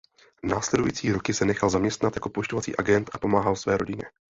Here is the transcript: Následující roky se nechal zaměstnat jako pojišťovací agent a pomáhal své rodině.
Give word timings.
Následující 0.43 1.11
roky 1.11 1.33
se 1.33 1.45
nechal 1.45 1.69
zaměstnat 1.69 2.15
jako 2.15 2.29
pojišťovací 2.29 2.75
agent 2.75 3.09
a 3.13 3.17
pomáhal 3.17 3.55
své 3.55 3.77
rodině. 3.77 4.03